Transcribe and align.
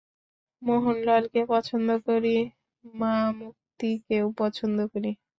মোহনলালকে 0.61 1.41
পছন্দ 1.49 1.89
করি, 2.07 2.35
মামুত্তিকেও 2.85 4.27
পছন্দ 4.37 4.77
করি। 4.93 5.11